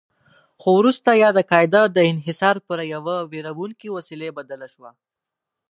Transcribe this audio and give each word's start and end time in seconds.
خو 0.61 0.69
وروسته 0.79 1.19
یاده 1.23 1.43
قاعده 1.51 1.81
د 1.95 1.97
انحصار 2.11 2.55
پر 2.67 2.77
یوه 2.93 3.15
ویروونکې 3.31 3.87
وسیله 3.95 4.27
بدله 4.37 4.67
شوه. 4.73 4.91